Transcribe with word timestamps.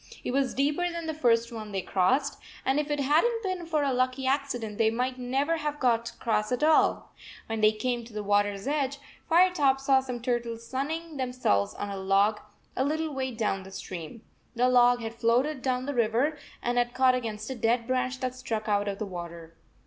It 0.23 0.31
was 0.31 0.55
deeper 0.55 0.89
than 0.91 1.05
the 1.05 1.13
first 1.13 1.51
one 1.51 1.71
they 1.71 1.83
crossed, 1.83 2.39
and 2.65 2.79
if 2.79 2.89
it 2.89 2.99
had 2.99 3.23
n 3.23 3.29
t 3.43 3.53
been 3.55 3.67
for 3.67 3.83
a 3.83 3.93
lucky 3.93 4.25
accident, 4.25 4.79
they 4.79 4.89
might 4.89 5.19
never 5.19 5.57
have 5.57 5.79
got 5.79 6.09
across 6.15 6.51
at 6.51 6.63
all. 6.63 7.11
When 7.45 7.61
they 7.61 7.71
came 7.71 8.03
to 8.05 8.11
the 8.13 8.23
water 8.23 8.53
s 8.53 8.65
edge, 8.65 8.97
Firetop 9.29 9.79
saw 9.79 9.99
some 10.01 10.19
turtles 10.19 10.65
sun 10.65 10.87
ning 10.87 11.17
themselves 11.17 11.75
on 11.75 11.91
a 11.91 11.97
log 11.97 12.39
a 12.75 12.83
little 12.83 13.13
way 13.13 13.29
down 13.29 13.61
the 13.61 13.69
stream. 13.69 14.23
The 14.55 14.69
log 14.69 15.01
had 15.03 15.13
floated 15.13 15.61
down 15.61 15.85
the 15.85 15.91
84 15.93 16.03
river 16.23 16.37
and 16.63 16.79
had 16.79 16.95
caught 16.95 17.13
against 17.13 17.51
a 17.51 17.55
dead 17.55 17.85
branch 17.85 18.21
that 18.21 18.33
stuck 18.33 18.67
out 18.67 18.87
of 18.87 18.97
the 18.97 19.05
water. 19.05 19.53